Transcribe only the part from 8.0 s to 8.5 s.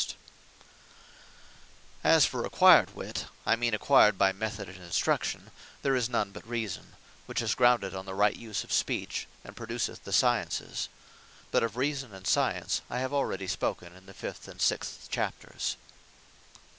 the right